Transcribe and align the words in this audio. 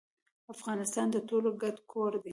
افغانستان 0.53 1.07
د 1.11 1.17
ټولو 1.29 1.49
ګډ 1.61 1.75
کور 1.91 2.11
دي. 2.23 2.29